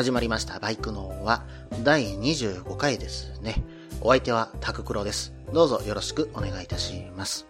[0.00, 0.58] 始まりました。
[0.60, 1.44] バイクのは
[1.84, 3.62] 第25回ですね。
[4.00, 5.34] お相手はタククロです。
[5.52, 7.46] どうぞよろしくお願いいたします。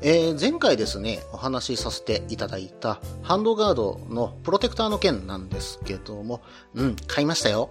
[0.00, 6.42] えー、前回ですね、お話しさせていただいたハンドガードのプロテクターの件なんですけども、
[6.74, 7.70] うん、買いましたよ。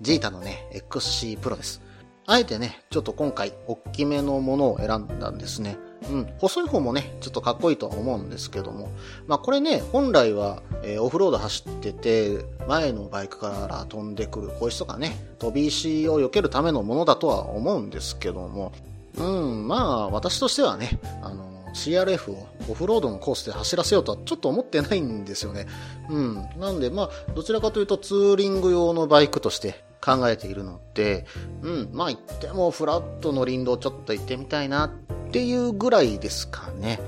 [0.00, 1.80] ジータのね、XC プロです。
[2.26, 5.78] あえてね、ちょっと今回、大きめのものを選んだんですね。
[6.10, 8.90] うん、細い方もね、ちょっとかっこいいとは思うんですけども、
[9.26, 18.72] まあこれね、本来は、えーオフロード走ってて、前のバイクから飛んでくる小石とかね、飛び石を避けるためのものだとは思うんですけども、
[19.16, 25.66] うん、まあ私としてはね、あの、CRF をオフロードのコースで走らせようとはちょっと思ってないんですよね。
[26.08, 26.34] うん。
[26.58, 31.26] なんで、まあ、どちらかというとツーリング用のバイクとして考えているので、
[31.62, 34.90] うん、まあ行ってもフラットの林道ちょっと行ってみたいなっ
[35.30, 37.00] ていうぐらいですかね。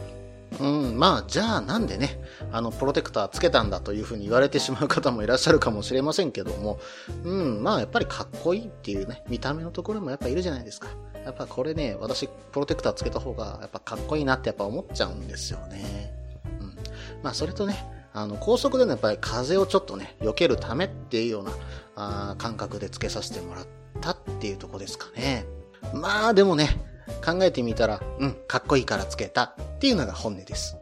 [0.59, 2.21] うん、まあ、じゃあなんでね、
[2.53, 6.79] あの、プロテクターつけたんだというふうに言われてしまう方もいらっしゃるかもしれませんけども、
[7.25, 10.89] うん、まあ、やっぱりかっこいいっていうね、見た目のところもやっぱいるじゃないですか。
[11.25, 16.13] やっぱこれね、私、プロテクターつけた方が、やっぱかっこいいなってやっぱ思っちゃうんですよね。
[16.61, 16.75] うん。
[17.23, 21.53] まあ、それとね、あの、高速でのやっぱり風をちょっとね、避けるためっていうような、
[21.97, 23.67] あ感覚でつけさせてもらっ
[24.01, 25.47] たっていうとこですかね。
[25.95, 26.81] まあ、でもね、
[27.25, 30.77] 考えてみたら、うん、かっこいいからつけたっていうのが本音です。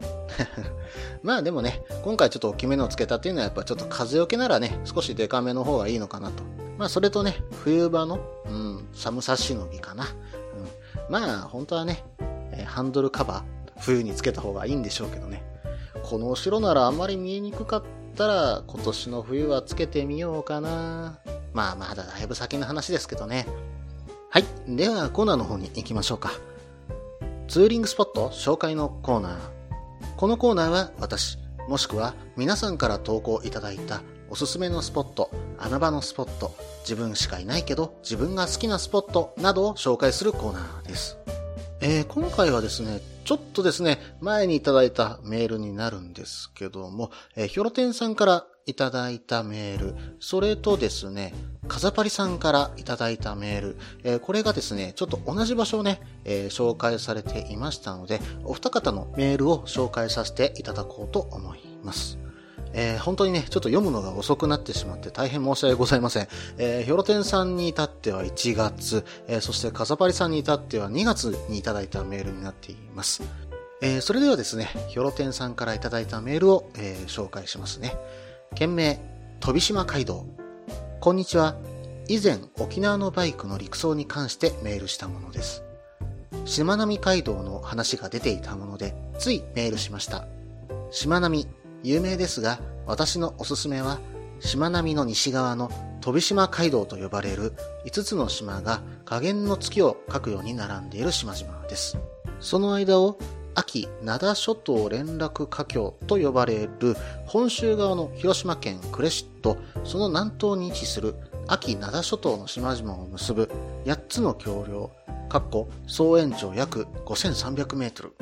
[1.23, 6.43] まあでもね、今回ちょっと大きめのつけたっていうのはやっぱちょっと風よけならね、少しデカめの方がいいのかなと。
[6.77, 10.05] まあそれとね、冬場の、うん、寒さしのぎかな。
[10.05, 10.09] うん、
[11.11, 12.05] まあ本当はね、
[12.65, 13.43] ハンドルカバー、
[13.79, 15.43] 冬につけた方がいいんでしょうけどね。
[16.03, 17.83] この後ろならあんまり見えにくかっ
[18.15, 21.19] たら、今年の冬はつけてみようかな。
[21.53, 23.47] まあまだだいぶ先の話ですけどね。
[24.29, 24.45] はい。
[24.67, 26.31] では、コーナーの方に行きましょうか。
[27.47, 29.37] ツーリングスポット紹介のコーナー。
[30.17, 41.17] このコーナーは私、もしくは皆さんから投稿いただいたおすすめのスポット、穴場のスポット、自分しかいないけど自分が好きなスポットなどを紹介するコーナーです。
[41.81, 51.35] えー今回はですね、ちょっとですね、前にいただいたメールになるんですけども、えー、ひょろてんさんからいただいたメール、それとですね、
[51.67, 62.17] カザパリさんからいただいたメール、えーこれがですね、ちょっと同じ場所をね、えー紹介されていましたので、お二方のメールを紹介させていただこうと思います。
[62.73, 66.27] えー本当にね、ちょっと読むのが遅くなってしまって大変申し訳ございません。
[66.57, 73.23] えー、ひょろてんさんに至っては1月、えーそしてかざぱりさんに至っては2月にいただいたメールになっています。
[73.81, 77.97] えーそれではですね、ひょろてんさんからいただいたメールを、えー紹介しますね。
[78.55, 78.99] 件名、
[79.39, 80.25] 飛島街道。
[80.99, 81.55] こんにちは。
[82.07, 85.63] 以前、沖縄のバイクの陸送に関してメールしたものです。
[86.45, 90.27] しまなみ海道の話が出ていたもので、ついメールしました。
[90.91, 91.47] しまなみ、
[91.83, 93.99] 有名ですが、私のおすすめは、
[94.39, 95.69] しまなみの西側の
[96.01, 97.53] 飛島街道と呼ばれる
[97.85, 101.97] 5つの島が下限の月を描くように並んでいる島々です。
[102.39, 103.17] その間を
[103.55, 106.95] 秋灘諸島連絡海峡と呼ばれる
[107.25, 111.15] 本州側の広島県呉市とその南東に位置する
[111.47, 113.51] 秋灘諸島の島々を結ぶ
[113.85, 114.91] 8つの橋梁、
[115.27, 118.13] かっこ総延長約5300メートル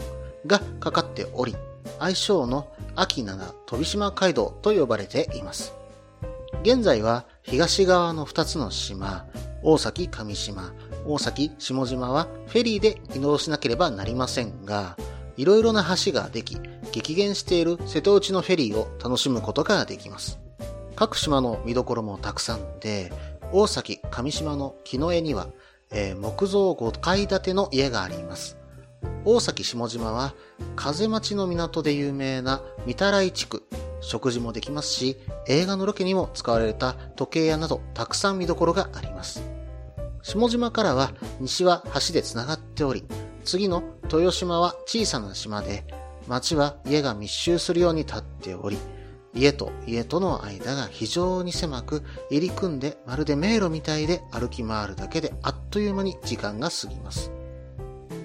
[0.47, 1.56] がかかっており、
[1.99, 5.73] 愛称の秋灘飛島街道と呼ばれています。
[6.63, 9.25] 現在は東側の2つの島、
[9.63, 10.73] 大崎上島、
[11.05, 14.97] 大崎下島はフェリーで移動しなければなりませんが、
[15.37, 16.57] いろいろな橋ができ、
[16.91, 20.40] 激減している瀬戸内のフェリーを楽しむことができます。
[20.95, 23.11] 各島の見どころもたくさんで、
[23.51, 25.47] 大崎上島の木の絵には、
[25.91, 28.56] えー木造5階建ての家があります。
[29.25, 30.33] 大崎下島は
[30.75, 33.63] 風町の港で有名な御たらい地区。
[34.01, 35.17] 食事もできますし、
[35.47, 39.41] 映画のロケにも使われた時計屋などたくさん見どころがあります。
[40.21, 43.05] 下島からは西は橋で繋がっており、
[43.43, 45.85] 次の豊島は小さな島で、
[46.27, 48.77] 町は家が密集するように立っており、
[49.33, 57.31] 家と家との間が非常に狭く入り組んでまるで迷路みたいで歩き回るだけであっという間に時間が過ぎます。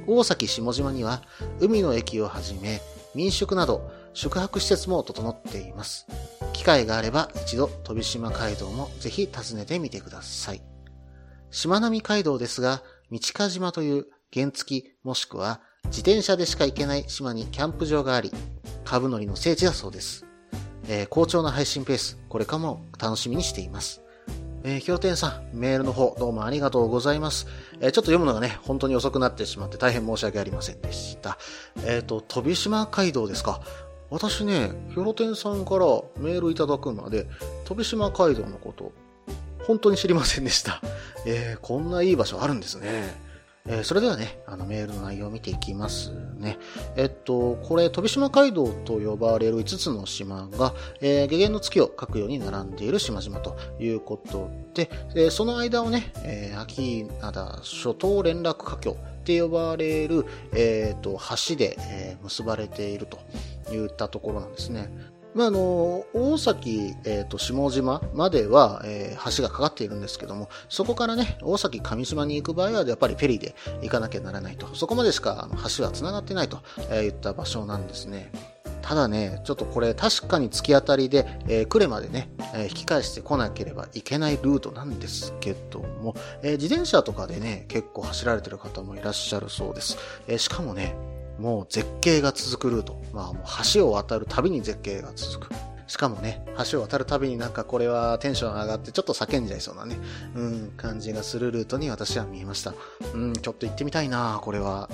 [0.07, 1.23] 大崎下島には
[1.61, 2.81] 海の駅をはじめ
[3.15, 6.07] 民宿など宿泊施設も整っています。
[6.53, 10.63] 機会があれば一度飛島街道もぜひ訪ねてみてください。
[11.51, 18.33] しまなみ海道ですが、道か島という原付もしくは自転車でしか行けない島にキャンプ場があり、
[18.85, 20.27] 株乗りの聖地だそうです。
[20.89, 24.02] えー、好調な配信ペース、これからも楽しみにしています。
[24.64, 27.49] えー、ひろてんさん、メールの方、どうもありがとうございます。
[27.81, 31.37] えー、ちょっと読むのがね、本当に遅くなってしまって大変申し訳ありませんでした。
[31.85, 33.61] えっ、ー、と、飛島街道ですか。
[34.11, 35.87] 私ね、ひょろてんさんから
[36.17, 37.26] メールいただくまで、
[37.64, 38.93] 飛島街道のこと、
[39.67, 40.81] 本当に知りませんでした。
[41.26, 43.31] えー、こんないい場所あるんですね。
[43.64, 46.59] えー、それではね、あのメールの内容を見ていきますね。
[46.97, 61.17] えっと、これ、飛島街道と呼ばれる5つの島が、えー、下限の月を書くように並んでいる島々ということで、え、その間をね、えー、秋灘諸島連絡華僑って呼ばれる、えっ、と、
[61.49, 63.19] 橋で、え、結ばれていると
[63.73, 64.91] いったところなんですね。
[65.34, 74.75] まあ、あの、大崎、えっ、ー、と、下島までは、えー、橋がかかっているんですけども、そこからね、大崎上島に行く場合は、やっぱりフェリーで行かなきゃならないと。
[74.75, 76.58] そこまでしか、あの、橋は繋がってないと、
[76.90, 78.31] えー、言った場所なんですね。
[78.82, 89.96] ただね、ちょっとこれ確かに突き当たりで、えー、来れまでね、えー、引き返してこなければいけないルートなんですけども、えー、自転車とかでね、結構走られてる方もいらっしゃるそうです。
[90.26, 90.94] えしかもね、
[91.43, 93.03] もう絶景が続くルート。
[93.12, 93.44] まあもう
[93.75, 95.53] 橋を渡るたびに絶景が続く。
[95.89, 99.99] しかもね、橋を渡るたびになんかこれはテンション上がってちょっと叫んじゃいそうなね、
[100.37, 102.75] うん、感じがするルートに私は見えました。
[103.12, 104.89] うん、ちょっと行ってみたいなこれは。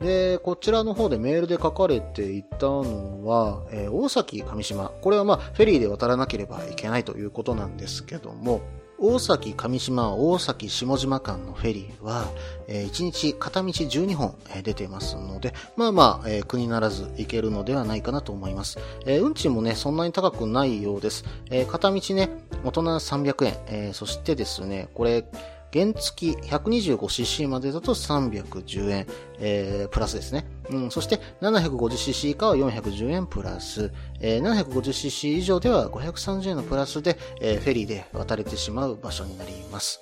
[0.00, 0.06] うん。
[0.06, 4.88] で、こちらの方でメールで書かれていたのは、えー、大崎上島。
[4.88, 8.62] これはまあ、フェリーで渡らなければいけないということなんですけども、
[9.02, 12.26] 大崎上島、大崎下島間のフェリーは、
[12.68, 18.78] えー、1日片道12本、え、出ていますので、まあまあ、えー、国ならず行けるのではないかなと思います。
[19.06, 21.24] えー、運賃もね、そんなに高くないようです。
[21.50, 22.28] え、片道ね、
[22.62, 25.24] 大人300円、え、そしてですね、これ、
[25.72, 29.06] 原付 125cc までだと310円、
[29.38, 30.46] えー、プラスですね。
[30.70, 40.00] うん、そして 750cc 以下は410円プラス、えー、750cc 以上では530円のプラスで、えー、フェリーで渡れてしまう場所になります。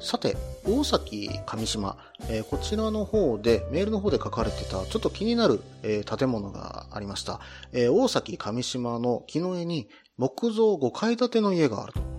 [0.00, 1.96] さて、大崎上島、
[2.28, 7.40] えー、こちらの方で、メールの方で書かれてた、ちょっと気になる、えー、建物がありました。
[7.72, 12.17] えー、大崎上島の木の絵に木造5階建ての家があると。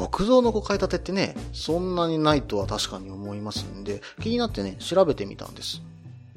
[0.00, 5.82] 木造の5階建てってね、そんなにないとは確かに思いますんで、気になってね、調べてみたんです。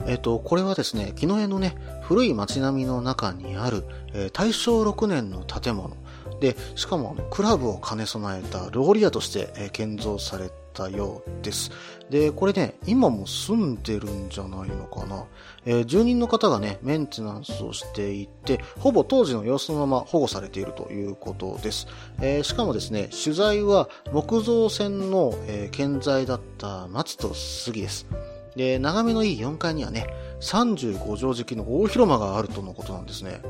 [0.06, 5.96] えっ、と、これはですね、木の絵のね、古い街並みの中にある、えー、大正6年の建物。
[6.42, 11.72] で、しかも、クラブを兼ね備えたローリアとして、えー、建造されたようです。
[12.10, 15.24] で、これね、今も住んでるんじゃないのかな。
[15.66, 21.88] えー、住人の方がね、メンテナンスをしていて、ほぼ当時の様子のまま保護されているということです。
[22.22, 28.08] えー、しかもですね、取材は木造船の、えー、建材だった松と杉です。
[28.56, 30.08] で、眺めのいい4階にはね、
[30.42, 33.42] 35畳敷の大広間があるとのことなんですね。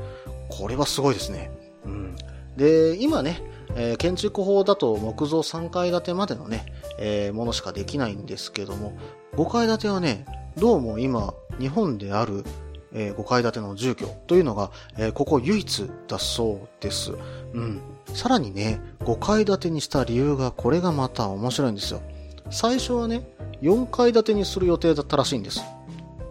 [0.48, 1.50] これはすごいですね。
[1.84, 2.16] うん。
[2.56, 3.42] で、今ね、
[3.76, 6.66] えー、建築法だと木造3階建てまでのね、
[6.98, 8.96] えー、ものしかできないんですけども、
[9.36, 10.26] 5階建てはね、
[10.56, 12.44] どうも今、日本である、
[12.92, 17.12] えー、5階建ての住居というのが、えー、ここ唯一だそうです。
[17.52, 17.80] うん。
[18.14, 22.02] さらにね、5階建てにした理由がこれがまた面白いんですよ。
[22.50, 23.26] 最初はね、
[23.62, 25.62] 4階建てにする予定だったらしいんです。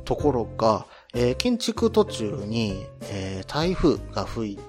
[0.06, 4.60] ところが、えー、建築途中に、えー、台風が吹い、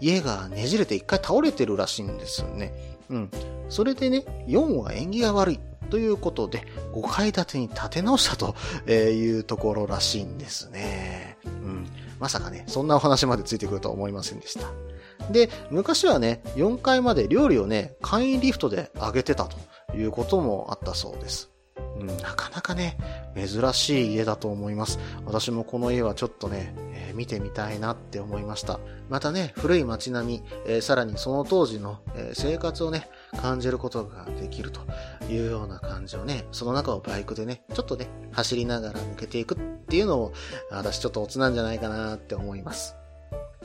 [0.00, 2.72] 家がねじれて一回倒れてるらしいんですよね。
[3.10, 3.30] うん。
[3.68, 8.54] それでね、4は縁起が悪いということで、5階建てに建て直したと
[8.90, 11.36] いうところらしいんですね。
[11.44, 11.86] うん。
[12.18, 14.70] まさかね、そんなお話までついてくるとは思いませんでした。
[15.30, 21.50] で、昔はね、4階まで料理をね、簡易リフトで上げてたということもあったそうです。
[21.98, 22.96] うん、なかなかね、
[23.36, 24.98] 珍しい家だと思います。
[25.26, 26.74] 私もこの家はちょっとね、
[27.12, 28.80] 見てみたいなって思いました。
[29.08, 33.08] またね、古い街並み、えー、さらにその当時の、えー、生活をね、
[33.40, 34.80] 感じることができると
[35.28, 40.32] いうような感じをね、その中をバイクでね、ちょっとね、走りながら抜けていくっていうのも、
[40.70, 43.01] 私ちょっとオツなんじゃないかなって思います。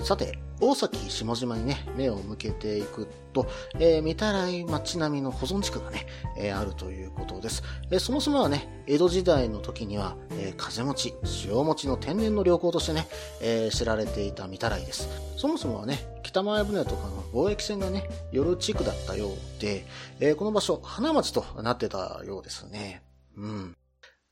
[0.03, 7.63] さて、大崎下島にね、目を向けていくと、えー、見たらい町並みの保存地区がね、えー、あるということです。
[7.91, 13.07] えー、そもそもはね、江戸時代の時には、えー、風持ち、潮持ちの天然の良港としてね、
[13.41, 15.07] えー、知られていた見たらいです。
[15.35, 19.85] そもそもはね、北前船とかの貿易船がね、寄る地区だったようで、
[20.19, 23.03] えー、この場所、花町となってたようですね。
[23.37, 23.77] うん。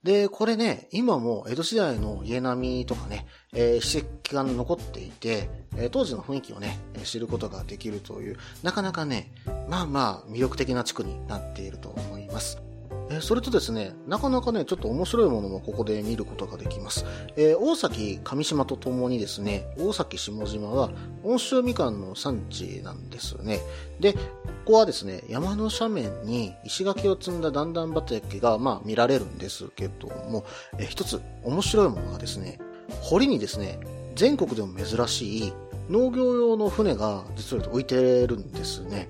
[0.05, 9.33] で、これね、今も江戸時代の家並みとかね、えー、史跡が残っていて、えー、当時の雰囲気をね、知ることができるという、なかなかね、
[9.67, 12.64] まあまあ魅力的な地区になっていると思います。
[13.09, 17.05] えそれとですね、なかなかね、ちょっと面白いものもここで見ることができます。
[17.35, 20.89] えー、大崎上島とともにですね、大崎下島は
[21.23, 23.59] 温州みかんの産地なんですね。
[23.99, 24.19] で、こ
[24.65, 30.45] こはですね、山の斜面に石垣を積んだ段々畑が、まあ見られるんですけども、
[30.79, 32.59] えー、一つ面白いものがですね、
[33.01, 33.79] 堀にですね、
[34.15, 35.53] 全国でも珍しい
[35.89, 39.09] 農業用の船が実は浮いてるんですね。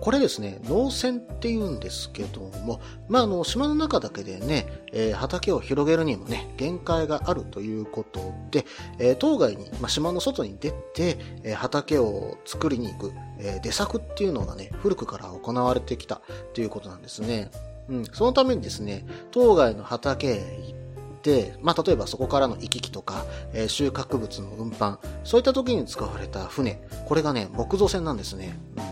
[0.00, 8.64] これですね、農船って言うんですけども、まあ、あの、島の中だけでね、えー、畑を広げるにもね、限界があるということで、
[8.98, 16.22] えー、当該に、まあ、島の外に出て、えー、畑を作りに行く、えー、出作っていうのがね、古くから行われてきた
[16.54, 17.50] ということなんですね。
[17.90, 28.58] うん、そのためにですね、当該の畑へ行って、まあ、例えばそこからの行き来とか、えー、収穫物の運搬、そういった時に使われた船、これがね、木造船なんですね。
[28.78, 28.89] うん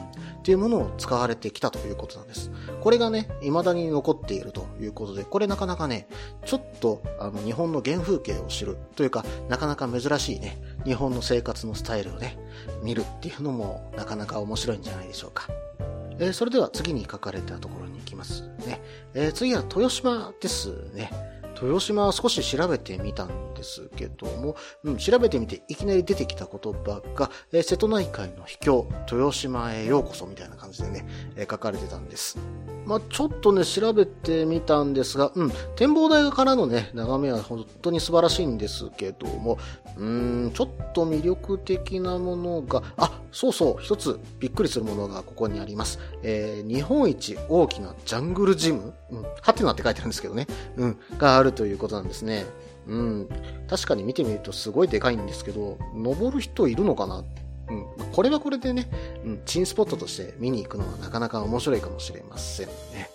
[0.49, 2.50] っていうものを使われてきたということなんです。
[2.81, 6.09] これがね、未だに残っているということで、これなかなかね、
[6.47, 12.38] ちょっとあの日本の原風景を知るというか、なかなか珍しいね、日本の生活のスタイルをね、
[12.83, 15.49] 見るっていうのもなかなか面白いんじゃないでしょうか。
[16.19, 18.81] えー、それでは次に書かれたところに行きますね。
[19.12, 21.11] えー、次は豊島ですね。
[21.62, 32.38] 豊島は少し調べてみたんですけども、うん、調べてみていきなり出てきた言葉が、えー、瀬戸内海の秘境、豊島へようこそみたいな感じでね、えー、書かれてたんです。
[32.88, 39.58] まあ、ちょっとね、調べてみたんですが、うん、展望台からのね、眺めは本当に素晴らしいんですけども、
[39.98, 45.98] うーん、ちょっと魅力的なものが、あ、そうそう、一つびっくりするものがここにあります。
[46.22, 50.46] えー、日本一大きなジャングルジム、うん、はてなって書いてあるんですけどね、
[50.76, 52.47] うん、があるということなんですね。
[52.87, 53.28] うん、
[53.69, 57.25] 確かに見てみるとすごいでかいんですけど、登る人いるのかな？
[57.71, 58.88] うん、これはこれでね、
[59.25, 63.11] うん、チンスポットとして見に行くのはなかなか面白いかもしれませんね。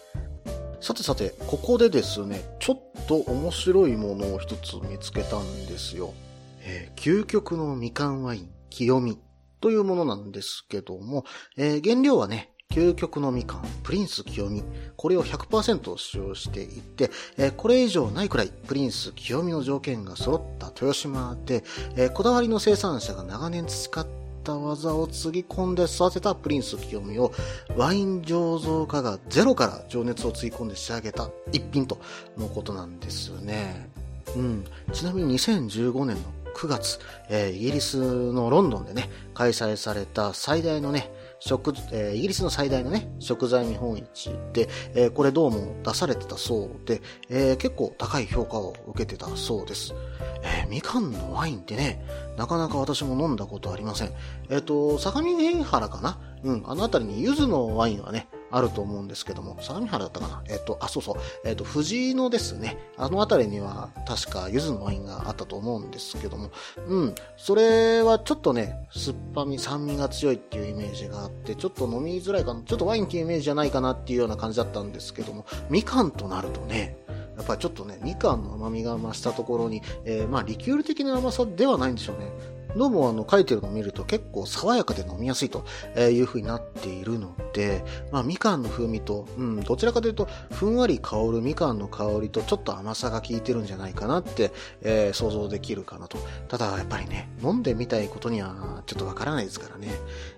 [0.80, 6.14] さてさて、ここでですね、ちょっと面白いものを一つ見つけたんですよ。
[6.62, 9.18] えー、究極のみかんワイン、清見
[9.60, 11.26] というものなんですけども、
[11.58, 14.64] えー、原料はね、究極のみかん、プリンス清見。
[14.96, 21.64] これを100%使用していて、え、これ以上ないくらいプリンス清見の条件が揃った豊島で、
[21.96, 24.08] え、こだわりの生産者が長年培っ
[24.44, 27.32] た技をつぎ込んで育てたプリンス清美を
[27.78, 32.00] ワイン醸造家がゼロから情熱をつぎ込んで仕上げた一品と
[32.40, 33.88] のことなんですよね。
[34.36, 34.66] うん。
[34.92, 36.24] ちなみに2015年の
[36.56, 37.00] 9月、
[37.30, 37.98] えー、イギリス
[38.34, 41.12] のロンドンでね、開催された最大のね、
[41.46, 49.94] 食、えー、イギリスの最大のね、食材見本市で、えー、これどうも出されてたそうで、えー、結構高い評価を受けてたそうです。
[50.42, 52.02] え、みかんのワインってね、
[52.38, 54.12] なかなか私も飲んだことありません。
[54.50, 56.18] えっ、と、相模原かな？
[56.44, 60.44] うん、あの辺りに柚子のワインはね、あると思うんですけども、相模原だったかな？
[60.48, 66.52] えっ、と、あ、そうそう、えっ、と、藤井のですね、あの辺りには確か柚子のワインがあったと思うんですけども、
[66.88, 76.98] うん、それはちょっとね、酸っぱみ、酸味が強いっていうイメージがあって、ちょっと飲みづらいかな、ちょっとワインっていうイメージじゃないかなっていうような感じだったんですけども、みかんとなるとね、
[77.36, 82.32] やっぱりちょっとね、みかんの甘みが増したところに、えー、まあ、リキュール的な甘さではないんでしょうね。
[82.76, 85.64] どうもあの書いてるのを見ると結構爽やかで飲みやすいと
[85.98, 94.52] いう風になっているので、まあみかんの風味と、うん、どちらかというとふんわり香るみかんの香りとちょっと甘さが効いてるんじゃないかなって、
[94.82, 96.18] えー、想像できるかなと。
[96.48, 99.90] ただやっぱりね、飲んでみたいことにはちょっとわからないですからね。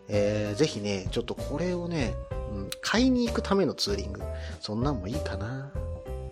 [0.10, 2.16] えー、ぜひね、ちょっとこれをね、
[2.54, 4.22] うん、買いに行くためのツーリング、
[4.60, 5.72] そんなんもいいかな。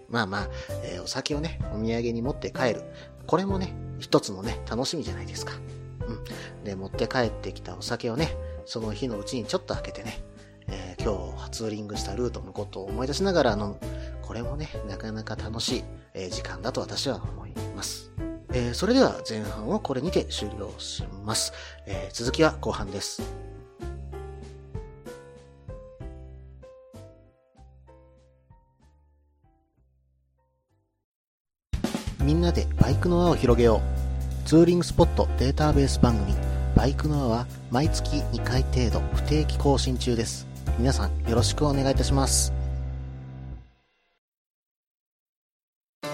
[0.10, 0.50] まあまあ、
[0.84, 2.84] えー、お酒をね、お土産に持って帰る。
[3.26, 5.54] これもね、一つのね、楽しみじゃないですか。
[6.08, 6.64] うん。
[6.64, 10.24] で、持って帰ってきたお酒をね、その日のうちにちょっと開けてね、
[10.68, 13.78] えー、今日ツーリングしたルートのことを思い出しながら飲む。
[14.22, 15.84] これもね、なかなか楽しい、
[16.14, 18.12] えー、時間だと私は思います。
[18.54, 21.54] えー、それでは前半をこれにて終了します。
[21.88, 23.22] え続きは後半です。
[32.24, 34.03] みんなでバイクの輪を広げよう。
[34.46, 36.36] ツーリングスポットデータベース番組、
[36.76, 40.46] バイクの輪は毎月2回程度不定期更新中です。
[40.78, 42.52] 皆さんよろしくお願いいたします。
[46.04, 46.10] は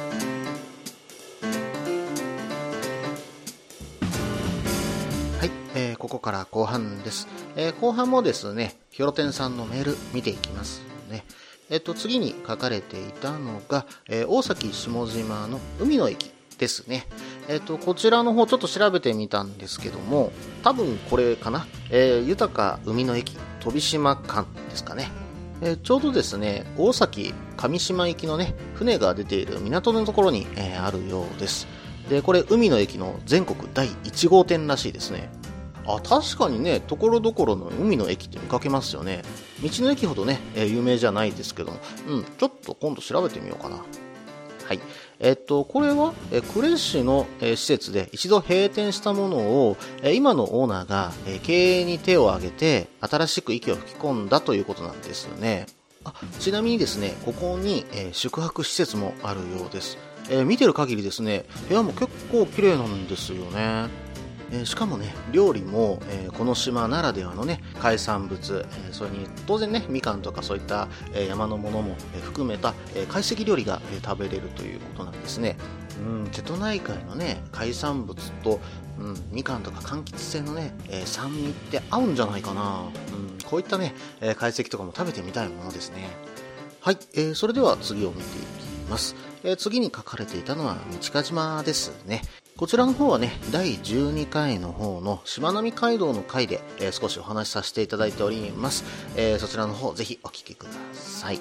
[5.43, 7.27] い、えー、ここから後半です。
[7.55, 11.25] えー、後半もですね、ヒョロテンさんのメール見ていきますね。
[11.71, 17.07] えっと、次に書かれていたのが、えー、大崎下島の海の駅ですね。
[17.47, 20.31] えっと、こちらの方ちょっと調べてみたんですけども、
[20.63, 21.65] 多分これかな？
[21.89, 25.09] えー、豊か海の駅、飛島間ですかね。
[25.61, 31.67] えー、ちょうどですね、大崎上島行きのね、船が出ている港のところに、えー、あるようです。
[32.09, 35.29] で、これ海の駅の全国第1号店らしいですね。
[35.85, 39.23] あ、確かにね、ところどころの海の駅って見かけますよね。
[39.63, 43.77] 道の駅ほどね、え、有名じゃないですけども、うん、ちょっと今度調べてみようかな。
[43.77, 44.79] はい。
[45.19, 55.67] えっと、これは、え呉市の、え施設で一度閉店したものを、え今のオーナーが、え経営に手を挙げて、新しく息を吹き込んだということなんですよね。
[56.05, 59.97] あちなみにですね、ここに、え宿泊施設もあるようです。
[60.29, 64.08] え見てる限りですね、部屋も結構綺麗なんですよね。
[64.51, 75.57] えしかもね料理も、えこの島ならではのね海産物、えそれに当然ねみかんとかそういった、え山のものも、え含めた、え懐石料理が、え食べれるということなんですね。
[75.99, 78.61] うん瀬戸内海のね海産物と、
[78.99, 86.07] うん、みかんとか柑橘性のね、え酸味って合うんじゃないかな、うん、こういったね、え懐石とかも食べてみたいものですね。
[86.81, 92.21] はい、え、それでは次を見ていきます、え、次に書かれていたのは道賀島ですね。
[92.59, 98.83] こちらの方はね、第12回の方のしまなみ海道の回で、えー、少しお話しさせていただいております。
[99.15, 101.39] えー、そちらの方ぜひお聞きください。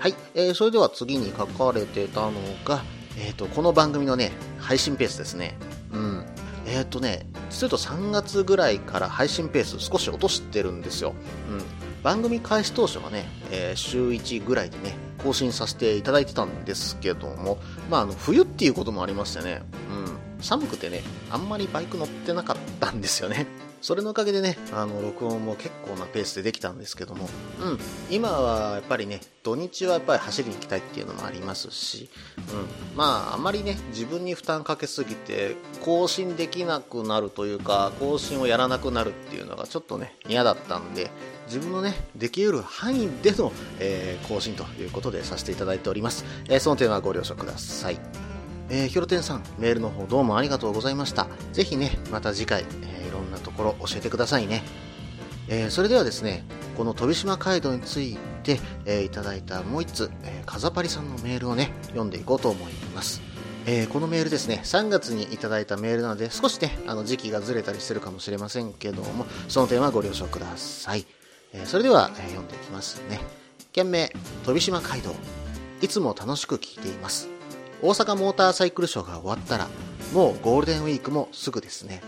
[0.00, 2.32] はい、えー、それでは次に書かれてたの
[2.64, 2.82] が、
[3.24, 5.56] えっ、と、この番組のね、配信ペースですね。
[5.92, 6.24] うん。
[6.66, 11.14] えっ、とね、実はと3月ぐらいから配信ペース少し落としてるんですよ。
[11.50, 12.02] うん。
[12.02, 17.58] 番組開始当初はね、え週1ぐらいでね、更新させていただいてたんですけども、
[17.88, 20.01] まあ、あの、冬っていうこともありましてね、うん。
[20.42, 23.46] 寒くてね、あんまりバイク乗ってなかったんですよね。
[23.80, 27.28] それのおかげでね、あの、録音も結構なペースでできたんですけども、
[27.60, 27.78] うん、
[28.10, 41.10] 今はやっぱりね、土日はやっぱり走りに行きたいっていうのもありますし、うん、まあ、あまりね、自分に負担かけすぎて、更新できなくなるというか、更新をやらなくなるっていうのがちょっとね、嫌だったんで、
[41.46, 46.24] 自分のね、できうる範囲での、えー、更新ということでさせていただいております。
[46.48, 48.31] えー、その点はご了承ください。
[48.74, 51.28] えー、ひろてんさん、メールの方どうもありがとうございました。
[51.52, 54.62] ぜひね、また次回、えー、いろんなところ教えてくださいね。
[55.48, 56.46] えー、それではですね、
[56.78, 63.20] この飛島街道について、えー、いただいたもう一つ、えー、かざぱりさんのメールをね、読んでいこうと思います。
[63.66, 71.04] えー、このメールですね、3月にいただいたメールなので、少しね、あの時期がずれたりするかもしれませんけども、その点はご了承ください。
[71.52, 73.20] えー、それでは、えー、読んでいきますね。
[73.74, 74.10] 件名、
[74.46, 75.14] 飛島街道。
[75.82, 77.28] いつも楽しく聞いています。
[77.82, 79.68] 大阪モーターサイクルショーが終わったら、
[80.12, 82.00] もうゴールデンウィークもすぐですね。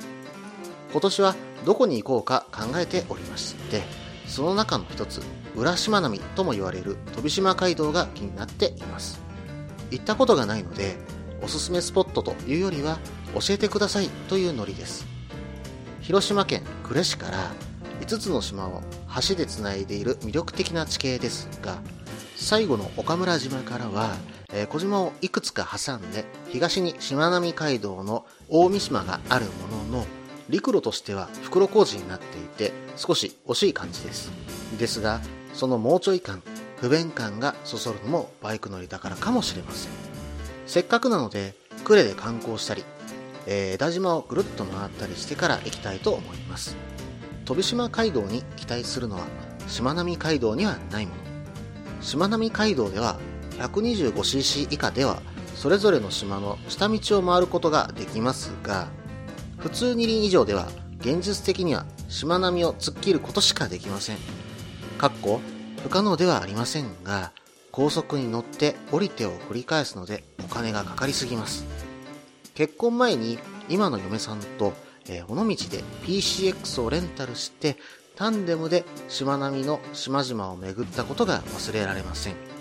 [0.93, 1.35] 今年は
[1.65, 3.83] どこに行こうか考えておりまして、
[4.29, 5.21] その中の一つ、
[5.57, 9.21] 浦島並みとも言われる飛島街道が気になっています。
[9.91, 10.97] 行ったことがないので、
[11.43, 13.01] おすすめスポットというよりは、
[13.35, 15.07] 教えてくださいというノリです。
[16.03, 17.51] 広島県呉市から
[18.01, 18.83] 5つの島を
[19.29, 21.79] 橋でつないでいる魅力的な地形ですが、
[22.37, 24.15] 最後の岡村島からは
[24.55, 30.07] えー、小島をいくつか挟んで東にしまなみ海道の大三島があるものの
[30.49, 34.31] 陸路としては袋小路になっていて少し惜しい感じです。
[34.79, 35.21] ですが
[35.53, 36.43] そのもうちょい感
[36.77, 39.93] 不便感がそそるのもバイク乗りだからかもしれません。
[40.67, 42.85] せっかくなので呉で観光したり、
[43.47, 46.77] えー、枝島をぐるっと回ったりしてから行きたいと思います。
[47.45, 49.27] 飛島街道に期待するのは
[49.67, 52.03] しまなみ海道にはないもの。
[52.03, 53.19] しまなみ海道では
[53.59, 55.23] 125cc 以下では
[55.55, 58.89] それぞれの島の下道を回ることができますが
[59.59, 60.69] 普通二輪以上では
[61.01, 64.19] 現実的には島並みを突っ切ることしかできません。
[64.99, 65.41] かっこ
[65.83, 67.33] 不可能ではありませんが
[67.71, 71.67] 高速に乗って降りてを繰り返すのでお金がかかりすぎます。
[72.55, 73.39] 結婚前に
[73.69, 74.73] 今の嫁さんと、
[75.09, 75.55] え、尾道で
[76.05, 77.77] PCX をレンタルして
[78.17, 82.54] タンデムで島並みの島々を巡ったことが忘れられません。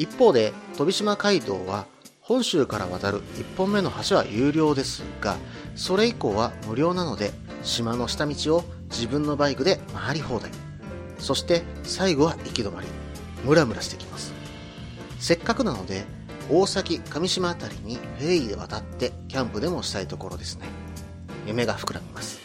[0.00, 1.84] 一方で飛島街道は
[2.22, 5.36] 本州から渡る1本目の橋は有料ですが
[5.76, 7.32] それ以降は無料なので
[7.62, 10.50] 島の下道を自分のバイクで回り放題。
[11.18, 12.88] そして最後は行き止まり。
[13.44, 14.32] ムラムラしてきます。
[15.18, 16.04] せっかくなので
[16.50, 20.66] 大崎上島辺りにフェリーで渡ってキャンプでもしたいところですね。
[21.46, 22.40] 夢が膨らみます。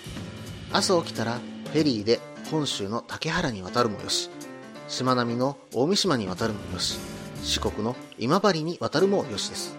[0.73, 1.39] 朝起きたら
[1.71, 2.19] フェリーで
[2.51, 4.29] 本州の竹原に渡るもよし。
[4.89, 7.14] しまなみの大三島に渡るもよし。
[7.45, 9.77] 四国の今治に渡るもよしです。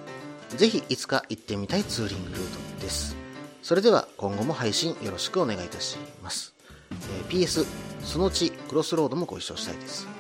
[0.57, 3.17] ぜひいつか行ってみたいツーリングルートです。
[3.61, 6.55] それでは今後も配信よろしくお願いいたします。
[6.93, 7.67] えー、PS、
[8.05, 10.05] そのうちクロスロードもご一緒したいです。
[10.05, 10.11] ね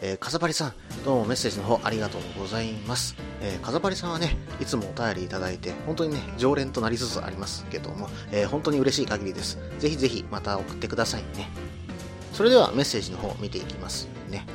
[0.00, 0.72] えー、かざぱりさん、
[1.04, 3.14] どうもメッセージの方ありがとうございます。
[3.42, 9.58] えー、かざぱりさんはね、いつもお便りいただいて、本当にね、常連となりつつありますけども、えー、本当に嬉しい限りです。
[9.78, 11.50] ぜひぜひまた送ってくださいね。
[12.32, 14.46] それではメッセージの方見ていきますね。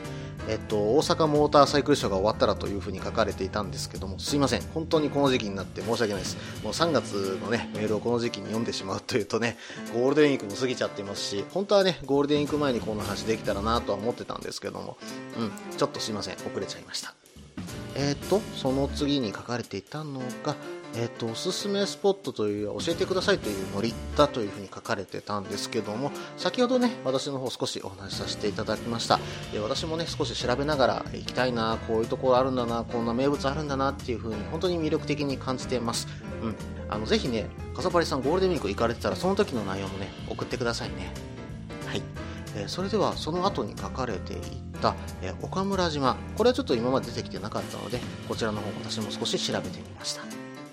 [0.48, 4.62] えっと、大阪モーターサイクルショーが終わったらというふうに書かれていたんですけども、すいません。
[4.74, 6.38] 本当にこの時期になって申し訳ないです。
[6.64, 9.58] もう3月のね、メールをこの時期に読んでしまうというとね、
[9.94, 14.98] ゴールデンウィークも過ぎちゃっていますし、本当はね、ゴールデンウィーク前にこの話できたらなとは思ってたんですけども、
[15.38, 16.36] うん、ちょっとすいません。
[16.36, 17.14] 遅れちゃいました。
[18.00, 20.56] えっ、と、その次に書かれていたのが、
[20.96, 29.20] えっ、と、おすすめスポットという、教えてくださいというノリだというふうに書かれてたんですけども、先ほどね、私の方少しお話しさせていただきました。
[29.52, 36.08] で私もね、少し調べながら行きたいな、こういうところあるんだな、こんな名物あるんだなっていうふうに、本当に魅力的に感じています。
[36.44, 36.56] うん。
[36.90, 41.37] あの、ぜひね、かさぱりさんゴールデンウィーク行かれてたら、その時の内容もね、送ってくださいね。
[42.58, 44.38] え、それではその後に書かれてい
[44.82, 50.24] た、え、岡村島これはちょっと今まで出てきてなかったのでこちらの方私も少し調べてみました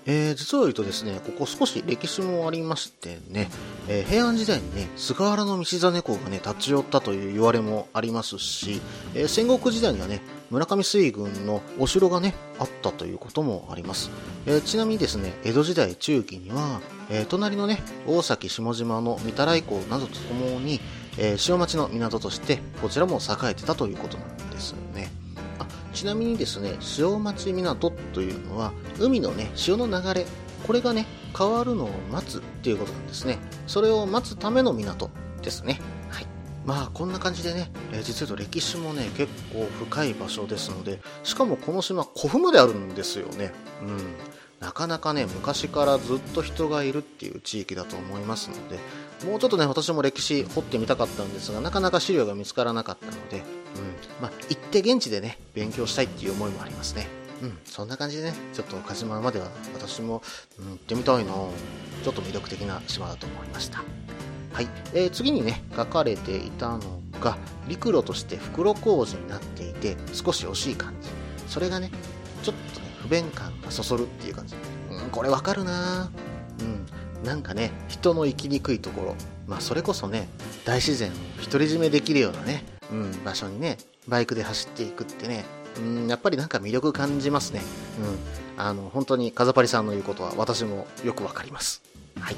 [0.07, 3.49] えー、実を言うとですね、ここ少し歴史もありましてね、
[3.87, 8.81] えー、平安時代にね、菅原道真公がね、立ち寄ったという言われもありますし、
[9.15, 10.21] えー、戦国時代にはね、
[10.51, 14.11] 村上水軍のお城がね、あったということもあります。
[14.45, 20.79] えちなみにですね、江戸時代中期には、え隣のね、大崎下島の御手洗港などとともに、
[21.17, 25.11] え塩町の港として、こちらも栄えてたということなんですよね。
[25.95, 30.25] ちなみにですね、潮町港というのは、海のね、潮の流れ、
[30.67, 33.39] これがね、変わるのを待つっていうことなんですね。
[33.65, 35.09] それを待つための港
[35.41, 35.79] ですね。
[36.09, 36.27] はい。
[36.65, 43.53] まあ、こんな感じでね、えー、実は歴史もね、結構深い場所ですので、しかもこの島、古墳まであるんですよね。
[43.81, 43.97] うん。
[44.59, 48.79] なかなかね、昔からずっと人がいるっていう地域だと思いますので、
[49.23, 53.43] もうちょっとね、私も歴史掘ってみたかったんですが、なかなか資料が見つからなかったので、うん
[54.21, 57.07] まあ、行って現地でね、勉強したいっていう思いもありますね。
[57.41, 60.21] うん、そんな感じでね、ちょっと鹿島までは私も、
[60.59, 61.33] うん、行ってみたいな
[62.03, 63.83] ちょっと魅力的な島だと思いました。
[64.53, 66.79] はい、えー、次にね、書かれていたの
[67.19, 71.09] が、陸路として袋小路になっていて、少し惜しい感じ。
[71.49, 71.91] それがね、
[72.41, 74.55] ちょっとね、不便感がそそるっていう感じ。
[74.91, 76.09] うん、これわかるな
[76.61, 76.85] うん、
[77.23, 79.15] なんかね、人の生きにくいところ、
[79.47, 80.27] まあそれこそね、
[80.65, 85.45] 大自然を独り占めできるようなね、うん、場所にね、バイクで走っていくってね、
[85.79, 87.61] うん、やっぱりなんか魅力感じますね。
[88.57, 88.61] うん。
[88.61, 91.81] あの、本当に風パリさんの言うことは私もよくわかります。
[92.19, 92.35] はい。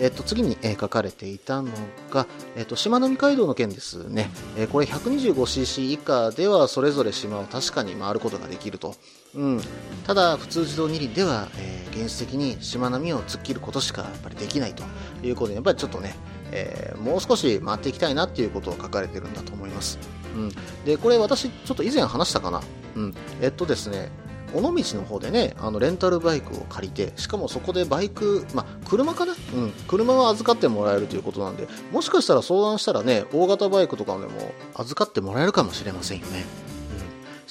[0.00, 1.70] えっと、次に、え、書かれていたの
[2.10, 4.30] が、えっと、島のみ街道の件ですね。
[4.56, 8.94] え、これ 125cc 以下ではそれぞれ島を確かに回ることができると。
[9.34, 9.60] うん。
[10.06, 14.84] ただ、普通自動二輪では、えー、原始的に島並みを突っ切ることしかやっぱりできないと
[15.22, 16.14] いうことで、やっぱりちょっとね、
[16.52, 19.98] えー、もう少し回っていきたいなっていうことを書かれてるんだと思います。
[20.34, 20.52] うん、
[20.84, 22.62] でこれ私ちょっと以前話したかな、
[22.96, 24.10] うん、えっとですね
[24.54, 36.44] 尾道の方でねあのレンタルバイクを借りてしかもそこでバイク、まあ、車かな、うん、車は預かってもらえるということなんでもしかしたら相談したらね大型バイクとかでも預かってもらえるかもしれませんよね、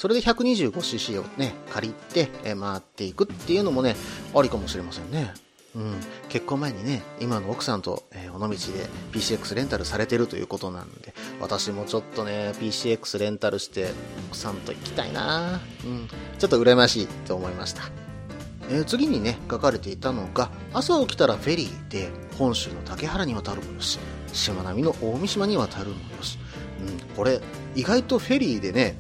[0.02, 3.96] それで 125cc をね借りて、え回っていくっていうのもね
[4.34, 5.32] ありかもしれませんね。
[5.76, 5.94] うん、
[6.28, 8.56] 結婚前にね、今の奥さんと、えー、尾道で
[9.12, 13.92] PCX レンタルされてるということなんで、私もちょっとね、PCX レンタルして
[14.30, 15.62] 奥さんと行きたいな。
[15.86, 16.08] うん、
[16.40, 17.84] ちょっと羨ましいと思いました。
[18.72, 22.10] えー、次にね、書かれていたのが、朝起きたらフェリーで
[22.40, 24.00] 本州の竹原に渡るもよし、
[24.34, 26.40] しまなみの大三島に渡るもよし、
[26.88, 27.40] うん、これ、
[27.76, 28.96] 意外とフェリーでね、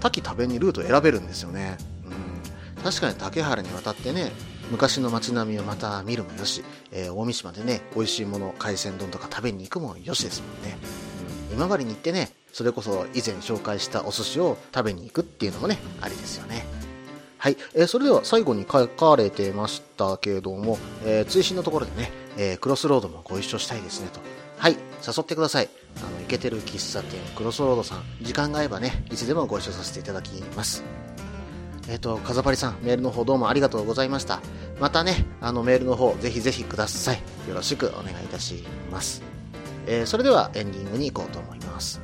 [0.00, 1.78] 滝食べにルート選べるんですよね。
[2.04, 4.32] うん、確かに竹原に渡ってね、
[4.70, 10.76] 昔の街並みをまた見るもよし、えー、大三島でね、美味しいもの、海鮮丼とか食べに行くもよしですもんね。
[11.50, 16.66] うん、今治に行ってね、それこそ以前紹介したお寿司を食べに行くっていうのもね、ありですよね。
[17.38, 24.20] はい、えー、それでは最後に書かれてましたけれども、えー、追伸のところでね、えー、クロスロードもご一緒したいですねと。
[24.58, 24.72] はい、
[25.06, 25.68] 誘ってください。
[25.98, 30.84] あの、イケてる喫茶店、クロスロードさん、時間が合えばね、いつでもご一緒させていただきます。
[31.88, 34.40] えっ、ー、と、かざぱりさん、メールの方どうもありがとうございました。
[34.80, 37.16] またね、あのメールの方、ぜひぜひください。
[37.48, 39.22] よろしくお願いいたします。
[39.86, 42.00] えー、それではエンディングに行こうと思います。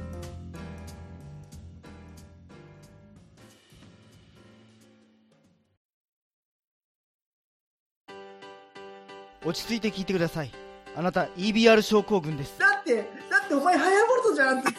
[9.45, 10.51] 落ち着いて聞いてください。
[10.95, 12.72] あなた EBR 症候群です。
[12.97, 14.71] だって、だってお前ハヤボルトじゃんって。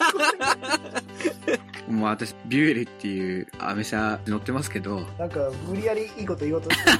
[1.92, 5.00] もう私、ビュエルっていうアメ車乗ってますけど。
[5.18, 6.90] なんか、無理やりいいこと言おうとして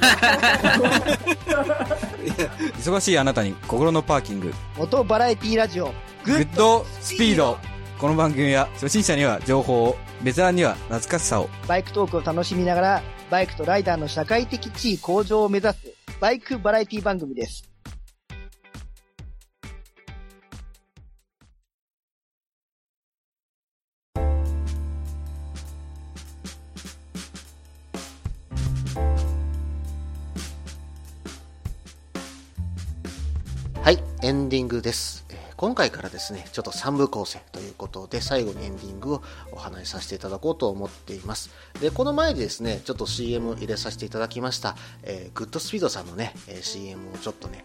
[2.79, 4.53] 忙しいあなたに心のパーキング。
[4.77, 5.95] 元バラエティラジオ。
[6.25, 7.59] グッドスピード。
[7.99, 11.49] この番組は初心者には情報を、ベテランには懐かしさを。
[11.67, 15.79] バイクトークを楽しみながら、バイクとライダーの社会的地位向上を目指す、
[16.21, 17.74] バイクバラエティ番組です。
[34.25, 35.24] エンディングです。
[35.57, 41.51] 今回からですね、ちょっと3部構成ということで、最後にエンディングをお話しさせていただこうと思っています。
[41.81, 47.65] で、この前でですね、ちょっと CM 入れさせていただきました、えーグッドスピードさんのね、えー CM をちょっとね、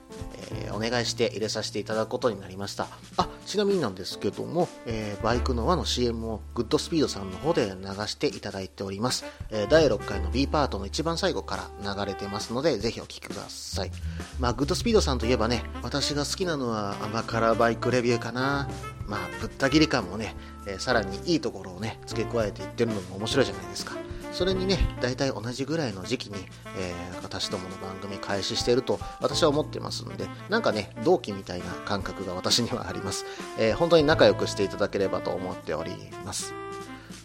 [0.52, 2.88] えーお願いして入れさせていただくことになりました。
[3.18, 9.26] あ、ちなみになんですけども、えーバイクの輪の CM をグッドスピードさんの方で流していただいております。
[9.50, 13.92] え第6回の B パートの一番最後から流れてますので、ぜひお聴きください。
[14.40, 18.68] まあ、グッドスピードさんといえばね、私が好きなのは甘辛バイクレビューかな。
[19.08, 20.36] まあ、ぶった切り感もね、
[20.68, 23.94] えーさらにいいところをね、付け加えていってるのも面白いじゃないですか。
[24.32, 26.46] それにね、大体同じぐらいの時期に、
[26.78, 33.26] えー私どもの番組開始していると私は思ってますので、なんかね、同期みたいな感覚が私にはあります。
[33.58, 35.92] えー本当に仲良くしていただければと思っており
[36.26, 36.54] ます。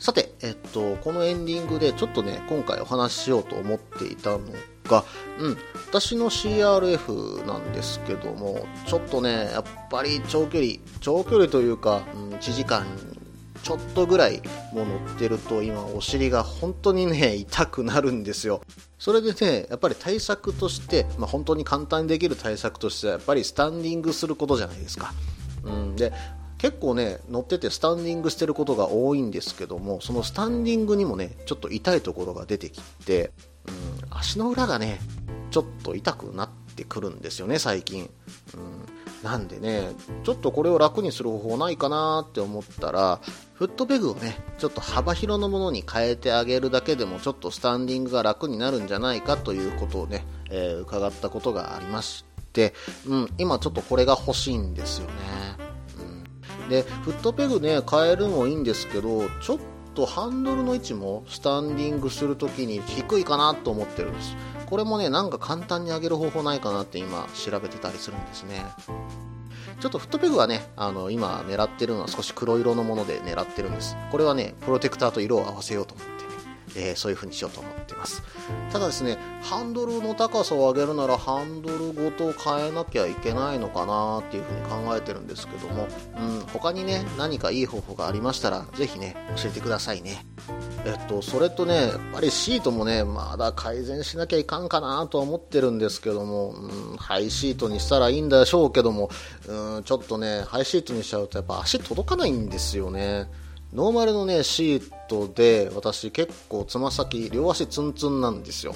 [0.00, 4.40] さて、えっと、このエンディングでちょっとね、今回お話ししようと思っていたの
[4.88, 5.04] が、
[5.38, 12.86] うん、私の CRF なんですけども、ちょっとね、やっぱり長距離、長距離というか、うん、1時間
[13.64, 14.42] ちょっとぐらい
[14.72, 18.60] も乗ってると今お尻が本当にね、痛くなるんですよ。
[18.98, 25.14] それでね、やっぱり対策として、まあ、本当に簡単にできる対策としては、やっぱりスタンディングすることじゃないですか。
[25.64, 26.12] うん、で、
[26.58, 33.32] 結構ね、乗っててスタンディングしてることが多いんですけども、そのスタンディングにもね、ちょっと痛いところが出てきて、
[33.68, 35.00] うん、足の裏がね、
[35.50, 38.10] ちょっと痛くなってくるんですよね、最近。
[38.54, 39.92] うん、なんでね、
[40.24, 43.20] ちょっとこれを楽にする方法ないかなって思ったら、
[43.54, 52.74] フットペグをね、ちょっと幅広のものに変えてあげるだけでも、ちょっとスタンディングが楽になるんじゃないかということをね、えー伺ったことがありまして、
[53.06, 55.12] うん、今ちょっとこれが欲しいんですよね。
[56.68, 64.36] で、フットペグね、変えるもいいんですけど、ちょっととハンドルの位置もスタンディングするときに低いかなと思ってるんです。
[64.66, 68.64] これもね、なんか簡単に上げる方法ないかなって今調べてたりするんですね。
[69.80, 73.96] ちょっとフットペグはね、あの、今狙ってるのは少し黒色のもので狙ってるんです。
[74.10, 76.23] これはね、プロテクターと色を合わせようと思って、
[76.76, 78.22] えーそういう風にしようと思ってます。
[78.72, 85.86] ただですね、ハンドルの高さを上げるならハンドルごと変えなきゃいけないのかなっていう風に考えてるんですけども、
[86.18, 90.26] うん、他にね、何かいい方法がありましたら、ぜひね、教えてくださいね。
[90.84, 99.10] えっと、それとね、やっぱりシートもね、まだ改善しなきゃいかんかなとは思ってるんですけども、うん、ハイシートにしたらいいんでしょうけども、
[99.48, 103.30] うん、ちょっとね、ハイシートにしちゃうとやっぱ足届かないんですよね。
[103.74, 108.74] ノーマルのね、シートで、私結構つま先、両足ツンツンなんですよ。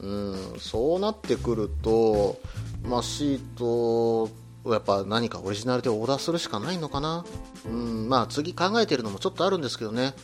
[0.00, 2.40] うん、そうなってくると、
[2.82, 4.30] まあ、シートを
[4.66, 7.24] やっぱ何かオリジナルでオーダーするしかないのかな。
[7.66, 10.14] うん、まあ次考えてるのもちょっとあるんですけどね、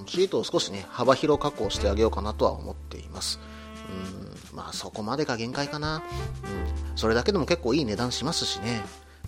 [0.00, 3.38] うん、シートを少しね、幅広加工してあげようかなとは思っています。
[4.52, 5.96] うん、まあそこまでが限界かな。
[5.96, 8.82] うん、それだけでも結構いい値段しますしね。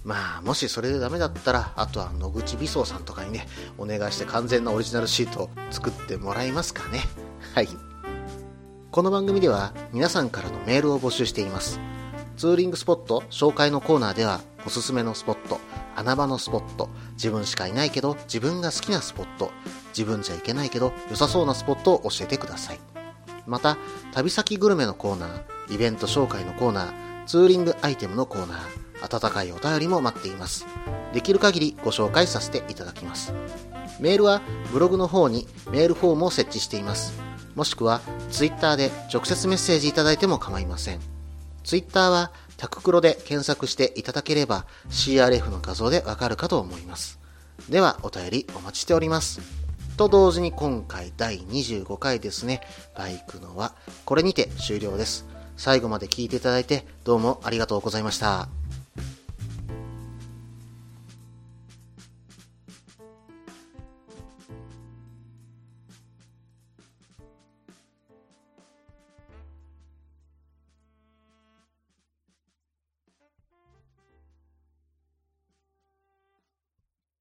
[0.05, 7.01] まあ、もしそれでダメだったら、あとは野口美装さんとかにね、お願いして完全なオリジナルシートを作ってもらえますかね。
[7.55, 7.69] はい。
[8.91, 11.79] この番組では皆さんからのメールを募集しています。
[12.37, 15.61] ツーリングスポット紹介のコーナーではおすすめのスポット、
[15.95, 19.53] 穴場のスポット、自分しかいないけど自分が好きなスポット、
[19.97, 22.81] 自分じゃいけないけど良さそうなスポットを教えてください。
[23.47, 23.77] また、
[24.13, 30.67] 旅先グルメのコーナー、イベント紹介のコーナー、ツーリングアイテムのコーナー、温かいお便りも待っています。
[31.13, 33.33] できる限りご紹介させていただきます。
[34.01, 34.41] メールは
[34.73, 37.13] ブログの方にメールフォームを設置しています。
[37.55, 41.01] もしくは、ツイッターで直接メッセージいただいても構いません。
[41.65, 47.19] ツイッターはタククロで検索していただければ CRF の画像でわかるかと思います。
[47.69, 49.41] ではお便りお待ちしております。
[49.97, 52.63] と同時に今回第25回ですね、
[52.97, 55.27] バイクのはこれにて終了です。
[55.57, 58.49] 最後まで聞いていただいてどうもありがとうございました。